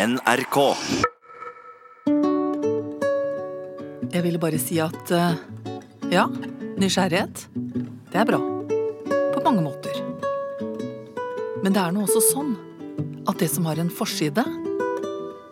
NRK. 0.00 0.56
Jeg 4.10 4.22
ville 4.24 4.40
bare 4.40 4.60
si 4.62 4.78
at 4.80 5.12
eh, 5.12 5.34
ja, 6.08 6.22
nysgjerrighet, 6.80 7.42
det 8.08 8.22
er 8.22 8.30
bra. 8.30 8.38
På 9.34 9.42
mange 9.44 9.66
måter. 9.66 10.00
Men 11.60 11.76
det 11.76 11.82
er 11.82 11.92
nå 11.92 12.06
også 12.06 12.22
sånn 12.30 12.56
at 13.28 13.44
det 13.44 13.50
som 13.52 13.68
har 13.68 13.82
en 13.82 13.92
forside, 13.92 14.46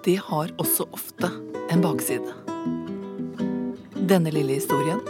det 0.08 0.16
har 0.30 0.56
også 0.56 0.88
ofte 0.96 1.28
en 1.68 1.84
bakside. 1.84 2.32
Denne 4.08 4.32
lille 4.32 4.56
historien 4.62 5.04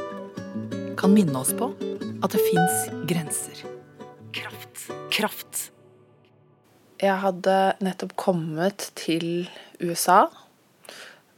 kan 0.99 1.15
minne 1.15 1.39
oss 1.39 1.55
på 1.55 1.71
at 1.79 2.35
det 2.35 2.43
fins 2.51 2.87
grenser. 3.07 3.63
Kraft. 4.35 4.89
Kraft. 5.15 5.69
Jeg 6.99 7.15
hadde 7.23 7.57
nettopp 7.85 8.17
kommet 8.19 8.89
til 8.99 9.47
USA. 9.79 10.25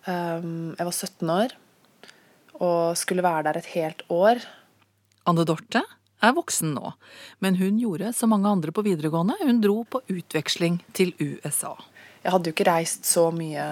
Um, 0.08 0.72
jeg 0.78 0.86
var 0.88 0.94
17 0.94 1.32
år 1.34 1.56
og 2.60 2.96
skulle 2.96 3.24
være 3.24 3.44
der 3.48 3.58
et 3.60 3.68
helt 3.74 4.00
år. 4.12 4.40
Anne 5.28 5.44
Dorte 5.48 5.82
er 6.20 6.36
voksen 6.36 6.74
nå, 6.76 6.92
men 7.44 7.56
hun 7.60 7.78
gjorde 7.80 8.12
som 8.16 8.32
mange 8.32 8.48
andre 8.48 8.72
på 8.72 8.84
videregående. 8.84 9.36
Hun 9.40 9.60
dro 9.64 9.82
på 9.88 10.02
utveksling 10.12 10.80
til 10.96 11.12
USA. 11.20 11.74
Jeg 12.24 12.34
hadde 12.34 12.50
jo 12.50 12.56
ikke 12.56 12.68
reist 12.68 13.08
så 13.08 13.28
mye 13.32 13.64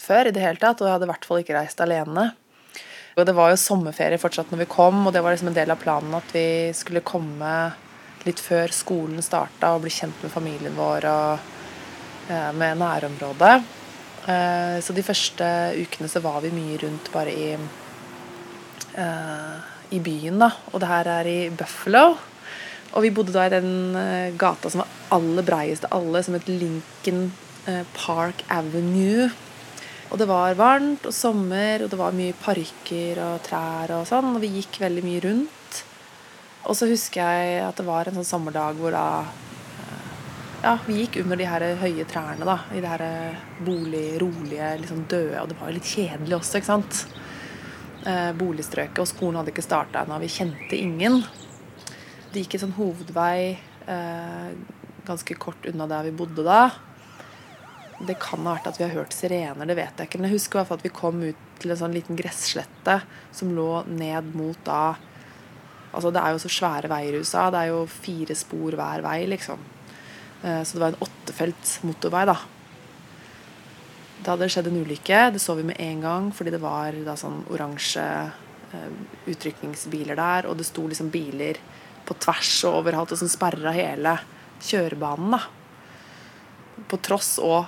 før 0.00 0.28
i 0.28 0.36
det 0.36 0.44
hele 0.44 0.60
tatt, 0.60 0.80
og 0.80 0.88
jeg 0.88 0.96
hadde 0.96 1.08
i 1.08 1.12
hvert 1.12 1.28
fall 1.28 1.42
ikke 1.42 1.56
reist 1.56 1.80
alene. 1.84 2.30
Og 3.18 3.26
det 3.26 3.34
var 3.36 3.52
jo 3.52 3.60
sommerferie 3.60 4.20
fortsatt 4.20 4.52
når 4.52 4.66
vi 4.66 4.72
kom, 4.72 5.00
og 5.06 5.12
det 5.16 5.24
var 5.24 5.34
liksom 5.34 5.50
en 5.50 5.58
del 5.58 5.72
av 5.72 5.80
planen 5.80 6.16
at 6.16 6.32
vi 6.32 6.48
skulle 6.76 7.04
komme 7.04 7.52
litt 8.26 8.40
før 8.42 8.72
skolen 8.74 9.22
starta 9.24 9.74
og 9.74 9.84
bli 9.84 9.92
kjent 9.92 10.22
med 10.24 10.32
familien 10.32 10.76
vår 10.76 11.06
og 11.10 11.38
eh, 12.30 12.52
med 12.56 12.80
nærområdet. 12.80 13.56
Eh, 14.28 14.76
så 14.84 14.96
de 14.96 15.06
første 15.06 15.50
ukene 15.78 16.10
så 16.10 16.22
var 16.24 16.40
vi 16.44 16.54
mye 16.54 16.78
rundt 16.84 17.12
bare 17.14 17.34
i 17.34 17.50
eh, 18.98 19.58
i 19.88 20.02
byen, 20.04 20.36
da. 20.42 20.50
Og 20.74 20.82
det 20.82 20.88
her 20.90 21.08
er 21.08 21.28
i 21.30 21.38
Buffalo. 21.48 22.18
Og 22.92 23.04
vi 23.04 23.12
bodde 23.14 23.32
da 23.32 23.46
i 23.46 23.52
den 23.52 23.96
gata 24.40 24.68
som 24.68 24.82
var 24.82 24.90
aller 25.16 25.44
breiest 25.44 25.86
av 25.88 25.94
alle, 25.96 26.20
som 26.24 26.36
het 26.36 26.48
Lincoln 26.48 27.30
Park 27.96 28.44
Avenue. 28.52 29.30
Og 30.08 30.20
det 30.20 30.28
var 30.28 30.56
varmt 30.60 31.08
og 31.08 31.14
sommer, 31.16 31.84
og 31.84 31.88
det 31.92 31.98
var 32.00 32.16
mye 32.16 32.36
parker 32.36 33.20
og 33.24 33.42
trær 33.48 33.94
og 33.96 34.06
sånn. 34.08 34.34
Og 34.34 34.44
vi 34.44 34.54
gikk 34.58 34.80
veldig 34.84 35.04
mye 35.04 35.24
rundt. 35.24 35.57
Og 36.68 36.76
så 36.76 36.88
husker 36.90 37.24
jeg 37.24 37.60
at 37.64 37.78
det 37.80 37.86
var 37.88 38.08
en 38.08 38.18
sånn 38.18 38.28
sommerdag 38.28 38.76
hvor 38.80 38.92
da 38.92 39.06
uh, 39.24 40.10
Ja, 40.62 40.74
vi 40.84 41.00
gikk 41.00 41.20
under 41.22 41.40
de 41.40 41.46
her 41.48 41.64
høye 41.80 42.04
trærne, 42.10 42.44
da. 42.44 42.58
I 42.74 42.82
det 42.84 42.92
her 42.92 43.04
bolig, 43.64 44.18
rolige, 44.20 44.74
liksom 44.82 45.06
døde. 45.08 45.40
Og 45.40 45.48
det 45.48 45.56
var 45.60 45.70
jo 45.70 45.78
litt 45.78 45.88
kjedelig 45.88 46.38
også, 46.40 46.58
ikke 46.58 46.72
sant. 46.72 47.04
boligstrøket, 48.38 49.00
og 49.02 49.08
skolen 49.10 49.40
hadde 49.40 49.52
ikke 49.52 49.64
starta 49.64 50.02
ennå. 50.02 50.18
Vi 50.22 50.30
kjente 50.32 50.76
ingen. 50.76 51.22
Det 52.32 52.42
gikk 52.42 52.58
en 52.58 52.66
sånn 52.66 52.76
hovedvei 52.76 53.56
eh, 53.88 54.50
ganske 55.08 55.34
kort 55.40 55.66
unna 55.66 55.86
der 55.88 56.08
vi 56.08 56.16
bodde 56.16 56.44
da. 56.44 56.68
Det 57.98 58.18
kan 58.22 58.44
ha 58.46 58.54
vært 58.54 58.68
at 58.70 58.78
vi 58.78 58.84
har 58.84 58.94
hørt 58.94 59.16
sirener, 59.16 59.66
det 59.66 59.78
vet 59.78 59.98
jeg 59.98 60.10
ikke. 60.10 60.20
Men 60.20 60.28
jeg 60.28 60.38
husker 60.38 60.58
i 60.58 60.60
hvert 60.60 60.70
fall 60.70 60.80
at 60.82 60.86
vi 60.86 60.94
kom 60.94 61.22
ut 61.24 61.46
til 61.58 61.74
en 61.74 61.80
sånn 61.80 61.96
liten 61.96 62.18
gresslette 62.18 63.00
som 63.34 63.54
lå 63.56 63.82
ned 63.90 64.34
mot 64.38 64.60
da 64.66 64.98
Altså 65.92 66.12
det 66.12 66.20
er 66.20 66.34
jo 66.34 66.42
så 66.42 66.50
svære 66.52 66.90
veier 66.90 67.16
i 67.16 67.22
USA. 67.22 67.48
Det 67.52 67.62
er 67.62 67.72
jo 67.72 67.82
fire 67.88 68.36
spor 68.36 68.76
hver 68.78 69.04
vei, 69.04 69.18
liksom. 69.30 69.62
Eh, 70.42 70.62
så 70.62 70.76
det 70.76 70.82
var 70.82 70.94
en 70.94 71.02
åttefelts 71.06 71.78
motorvei, 71.88 72.24
da. 72.28 72.36
Da 74.18 74.34
hadde 74.34 74.44
det 74.44 74.52
skjedd 74.52 74.70
en 74.70 74.80
ulykke. 74.82 75.22
Det 75.34 75.42
så 75.42 75.56
vi 75.58 75.66
med 75.68 75.80
en 75.80 76.04
gang 76.04 76.30
fordi 76.34 76.54
det 76.54 76.62
var 76.62 76.96
da 77.06 77.16
sånn 77.18 77.40
oransje 77.54 78.04
eh, 78.04 78.90
utrykningsbiler 79.30 80.18
der, 80.18 80.50
og 80.50 80.58
det 80.58 80.68
sto 80.68 80.86
liksom 80.90 81.12
biler 81.14 81.60
på 82.08 82.16
tvers 82.20 82.52
og 82.68 82.82
overalt 82.82 83.12
og 83.14 83.20
som 83.20 83.30
sperra 83.30 83.72
hele 83.76 84.18
kjørebanen. 84.64 85.36
da. 85.36 85.42
På 86.88 87.00
tross 87.02 87.36
og 87.42 87.66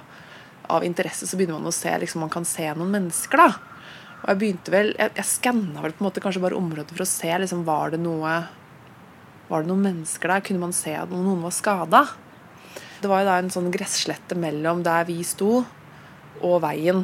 av 0.70 0.84
interesse 0.86 1.26
så 1.26 1.36
begynner 1.36 1.58
man 1.58 1.70
å 1.70 1.74
se 1.74 1.90
liksom 1.98 2.22
man 2.22 2.32
kan 2.32 2.46
se 2.46 2.68
noen 2.74 2.92
mennesker. 2.94 3.40
da. 3.40 3.69
Og 4.20 4.28
Jeg 4.28 4.40
begynte 4.40 4.72
vel, 4.74 4.94
jeg, 4.98 5.12
jeg 5.16 5.28
skanna 5.28 5.84
vel 5.84 5.94
på 5.96 6.04
en 6.04 6.08
måte 6.10 6.22
kanskje 6.22 6.42
bare 6.44 6.58
området 6.58 6.92
for 6.92 7.04
å 7.06 7.08
se 7.08 7.30
liksom 7.40 7.64
var 7.68 7.94
det 7.94 8.02
noe 8.02 8.34
var 9.50 9.64
det 9.64 9.70
noen 9.72 9.86
mennesker 9.88 10.30
der. 10.30 10.42
Kunne 10.46 10.62
man 10.62 10.74
se 10.76 10.92
at 10.94 11.10
noen 11.10 11.40
var 11.42 11.54
skada? 11.54 12.04
Det 13.00 13.08
var 13.10 13.22
jo 13.22 13.30
da 13.30 13.38
en 13.40 13.50
sånn 13.50 13.70
gresslette 13.74 14.36
mellom 14.38 14.84
der 14.86 15.08
vi 15.08 15.18
sto, 15.26 15.64
og 16.40 16.60
veien. 16.62 17.02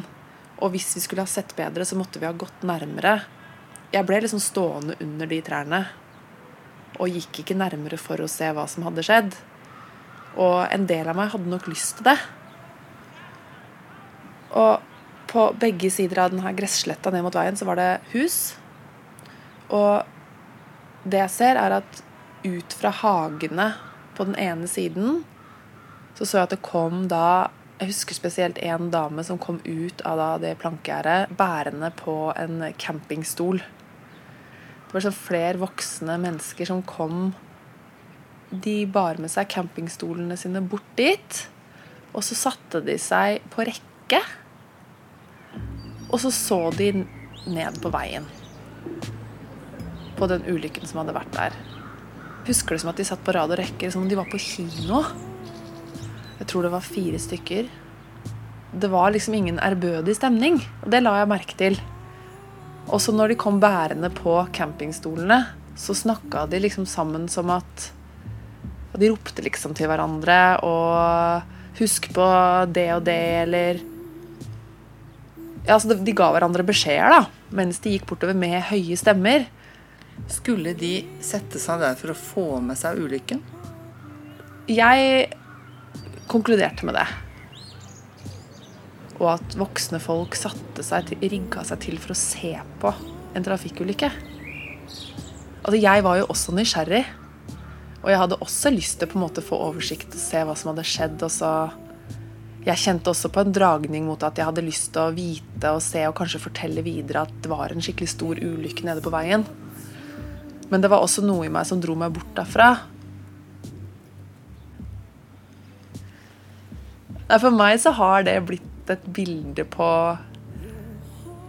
Og 0.63 0.71
hvis 0.73 0.93
vi 0.95 1.03
skulle 1.03 1.25
ha 1.25 1.29
sett 1.29 1.51
bedre, 1.57 1.85
så 1.85 1.97
måtte 1.99 2.21
vi 2.21 2.29
ha 2.29 2.31
gått 2.31 2.63
nærmere. 2.65 3.19
Jeg 3.91 4.07
ble 4.07 4.21
liksom 4.23 4.41
stående 4.43 4.95
under 5.03 5.29
de 5.29 5.41
trærne 5.43 5.85
og 6.97 7.13
gikk 7.13 7.43
ikke 7.43 7.57
nærmere 7.57 7.99
for 8.01 8.21
å 8.23 8.29
se 8.31 8.47
hva 8.55 8.63
som 8.69 8.85
hadde 8.87 9.03
skjedd. 9.05 9.35
Og 10.37 10.65
en 10.73 10.85
del 10.89 11.09
av 11.09 11.17
meg 11.17 11.31
hadde 11.33 11.51
nok 11.51 11.67
lyst 11.69 11.99
til 11.99 12.07
det. 12.09 12.17
Og 14.57 14.81
på 15.37 15.51
begge 15.61 15.91
sider 15.93 16.23
av 16.23 16.33
denne 16.33 16.53
gressletta 16.57 17.11
ned 17.13 17.21
mot 17.27 17.35
veien 17.37 17.57
så 17.57 17.67
var 17.69 17.77
det 17.77 17.91
hus. 18.15 18.55
Og 19.69 20.01
det 21.05 21.21
jeg 21.21 21.33
ser, 21.35 21.59
er 21.61 21.77
at 21.77 22.01
ut 22.47 22.73
fra 22.79 22.89
hagene 23.03 23.71
på 24.17 24.25
den 24.25 24.37
ene 24.41 24.69
siden 24.69 25.21
så 26.17 26.25
så 26.25 26.39
jeg 26.39 26.47
at 26.47 26.53
det 26.55 26.65
kom 26.65 27.05
da 27.11 27.51
Jeg 27.77 27.91
husker 27.91 28.17
spesielt 28.17 28.57
en 28.65 28.87
dame 28.89 29.21
som 29.21 29.37
kom 29.37 29.59
ut 29.61 29.99
av 30.01 30.39
det 30.41 30.55
plankegjerdet 30.57 31.35
bærende 31.37 31.91
på 31.93 32.31
en 32.33 32.63
campingstol. 32.81 33.59
Det 33.61 34.95
var 34.95 35.05
sånn 35.05 35.13
flere 35.13 35.61
voksne 35.61 36.15
mennesker 36.23 36.65
som 36.65 36.81
kom 36.81 37.35
De 38.49 38.79
bar 38.89 39.21
med 39.21 39.29
seg 39.29 39.51
campingstolene 39.53 40.39
sine 40.41 40.63
bort 40.65 40.89
dit. 40.97 41.43
Og 42.17 42.25
så 42.25 42.39
satte 42.39 42.81
de 42.81 42.97
seg 42.97 43.45
på 43.53 43.67
rekke. 43.69 44.23
Og 46.07 46.21
så 46.23 46.31
så 46.31 46.59
de 46.75 46.91
ned 47.47 47.81
på 47.83 47.91
veien. 47.91 48.27
På 50.17 50.27
den 50.29 50.45
ulykken 50.47 50.87
som 50.87 51.01
hadde 51.01 51.15
vært 51.17 51.33
der. 51.35 51.57
Husker 52.47 52.75
det 52.75 52.83
som 52.83 52.93
at 52.93 52.99
de 52.99 53.07
satt 53.07 53.23
på 53.25 53.35
rad 53.35 53.51
og 53.51 53.59
rekke, 53.59 53.89
som 53.91 54.05
om 54.05 54.09
de 54.09 54.17
var 54.19 54.29
på 54.31 54.39
kino. 54.39 55.03
Jeg 56.37 56.47
tror 56.47 56.67
det 56.67 56.73
var 56.73 56.85
fire 56.85 57.19
stykker. 57.19 57.67
Det 58.77 58.89
var 58.91 59.11
liksom 59.11 59.35
ingen 59.35 59.59
ærbødig 59.59 60.15
stemning. 60.15 60.61
Og 60.83 60.91
det 60.93 61.03
la 61.03 61.17
jeg 61.19 61.31
merke 61.33 61.57
til. 61.59 61.79
Også 62.87 63.11
når 63.11 63.33
de 63.33 63.39
kom 63.39 63.59
bærende 63.59 64.09
på 64.15 64.39
campingstolene, 64.55 65.41
så 65.77 65.93
snakka 65.93 66.45
de 66.47 66.61
liksom 66.63 66.87
sammen 66.89 67.27
som 67.29 67.51
at 67.53 67.91
De 68.97 69.11
ropte 69.11 69.43
liksom 69.45 69.75
til 69.77 69.85
hverandre 69.85 70.57
og 70.65 71.43
'Husk 71.77 72.07
på 72.15 72.25
det 72.73 72.87
og 72.95 73.03
det', 73.05 73.43
eller 73.43 73.77
altså 75.73 75.97
De 75.99 76.15
ga 76.15 76.31
hverandre 76.33 76.65
beskjeder 76.67 77.11
da, 77.11 77.21
mens 77.55 77.81
de 77.83 77.95
gikk 77.95 78.07
bortover 78.09 78.37
med 78.37 78.59
høye 78.69 78.97
stemmer. 78.99 79.47
Skulle 80.31 80.73
de 80.77 80.93
sette 81.23 81.59
seg 81.61 81.83
der 81.83 81.97
for 81.99 82.13
å 82.13 82.17
få 82.17 82.47
med 82.63 82.79
seg 82.79 82.99
ulykken? 83.03 83.43
Jeg 84.67 85.29
konkluderte 86.27 86.87
med 86.87 86.97
det 86.97 87.07
og 89.17 89.29
at 89.33 89.55
voksne 89.57 89.99
folk 90.01 90.37
satte 90.37 90.83
seg 90.85 91.09
til, 91.09 91.23
rigga 91.31 91.63
seg 91.65 91.81
til 91.85 91.97
for 92.01 92.13
å 92.13 92.19
se 92.19 92.53
på 92.81 92.91
en 93.37 93.45
trafikkulykke. 93.45 94.09
Altså, 95.63 95.77
jeg 95.81 96.03
var 96.05 96.19
jo 96.19 96.27
også 96.31 96.53
nysgjerrig. 96.55 97.03
Og 98.03 98.11
jeg 98.13 98.19
hadde 98.21 98.37
også 98.45 98.71
lyst 98.71 99.01
til 99.01 99.09
å 99.17 99.43
få 99.43 99.57
oversikt 99.71 100.13
og 100.13 100.21
se 100.21 100.43
hva 100.45 100.53
som 100.55 100.71
hadde 100.71 100.85
skjedd. 100.87 101.17
Og 101.25 101.33
så 101.33 101.51
jeg 102.65 102.81
kjente 102.81 103.11
også 103.11 103.29
på 103.31 103.43
en 103.43 103.53
dragning 103.55 104.07
mot 104.07 104.23
at 104.25 104.39
jeg 104.39 104.47
hadde 104.47 104.65
lyst 104.65 104.89
til 104.95 105.05
å 105.05 105.13
vite 105.15 105.71
og 105.71 105.83
se 105.83 106.01
og 106.07 106.15
kanskje 106.17 106.41
fortelle 106.43 106.83
videre 106.83 107.23
at 107.27 107.35
det 107.43 107.51
var 107.51 107.71
en 107.71 107.83
skikkelig 107.83 108.09
stor 108.11 108.41
ulykke 108.41 108.87
nede 108.87 109.03
på 109.05 109.13
veien. 109.13 109.45
Men 110.67 110.83
det 110.83 110.91
var 110.91 111.03
også 111.03 111.23
noe 111.23 111.45
i 111.47 111.53
meg 111.53 111.67
som 111.69 111.79
dro 111.83 111.95
meg 111.95 112.11
bort 112.17 112.33
derfra. 112.35 112.73
For 117.27 117.51
meg 117.55 117.79
så 117.83 117.93
har 117.95 118.27
det 118.27 118.35
blitt 118.47 118.91
et 118.91 119.03
bilde 119.15 119.63
på 119.67 119.87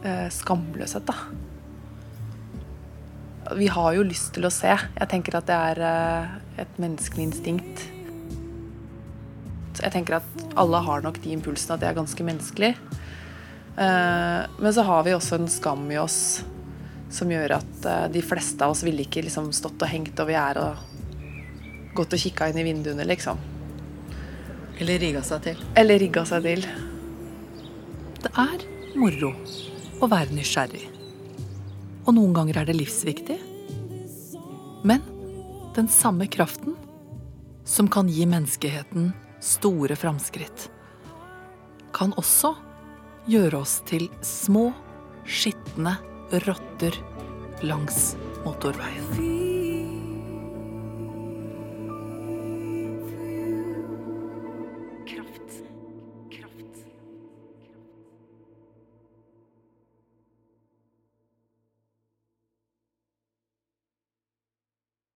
eh, 0.06 0.26
skamløshet, 0.34 1.06
da. 1.06 1.14
Vi 3.58 3.68
har 3.72 3.94
jo 3.96 4.06
lyst 4.06 4.34
til 4.36 4.46
å 4.46 4.52
se. 4.52 4.74
Jeg 4.74 5.10
tenker 5.10 5.38
at 5.38 5.46
det 5.48 5.58
er 5.72 5.84
eh, 5.88 6.34
et 6.64 6.82
menneskelig 6.82 7.30
instinkt 7.30 7.86
jeg 9.88 9.96
tenker 9.96 10.18
at 10.18 10.56
alle 10.60 10.80
har 10.84 11.02
nok 11.04 11.18
de 11.24 11.32
impulsene, 11.32 11.76
at 11.76 11.82
det 11.82 11.88
er 11.90 11.96
ganske 11.96 12.24
menneskelig. 12.26 12.74
Eh, 13.78 14.40
men 14.58 14.74
så 14.74 14.84
har 14.84 15.04
vi 15.06 15.14
også 15.16 15.38
en 15.38 15.50
skam 15.50 15.86
i 15.92 16.00
oss 16.00 16.42
som 17.14 17.30
gjør 17.32 17.56
at 17.56 17.86
eh, 17.88 18.06
de 18.12 18.22
fleste 18.24 18.64
av 18.64 18.74
oss 18.74 18.84
ville 18.84 19.06
ikke 19.06 19.22
liksom 19.24 19.48
stått 19.56 19.80
og 19.80 19.90
hengt 19.90 20.18
over 20.20 20.34
gjerdet 20.34 20.64
og 20.66 21.94
gått 21.96 22.14
og 22.14 22.22
kikka 22.22 22.50
inn 22.50 22.60
i 22.60 22.66
vinduene, 22.66 23.06
liksom. 23.08 23.40
Eller 24.78 25.00
rigga 25.02 25.22
seg 25.26 25.42
til. 25.46 25.62
Eller 25.78 25.98
rigga 25.98 26.24
seg 26.28 26.44
til. 26.44 26.66
Det 28.18 28.30
er 28.38 28.66
moro 28.98 29.32
å 29.98 30.08
være 30.10 30.36
nysgjerrig. 30.36 30.84
Og 32.04 32.12
noen 32.16 32.34
ganger 32.36 32.60
er 32.60 32.68
det 32.68 32.76
livsviktig. 32.76 33.38
Men 34.86 35.02
den 35.74 35.88
samme 35.90 36.28
kraften 36.30 36.76
som 37.68 37.90
kan 37.92 38.08
gi 38.10 38.26
menneskeheten 38.26 39.10
store 39.40 39.96
framskritt, 39.96 40.70
kan 41.94 42.12
også 42.20 42.54
gjøre 43.28 43.62
oss 43.62 43.78
til 43.88 44.08
små, 44.24 44.70
skitne 45.28 45.96
rotter 46.46 46.94
langs 47.62 48.16
motorveien. 48.44 49.04
Kraft. 55.08 55.67